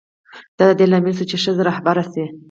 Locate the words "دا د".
0.57-0.73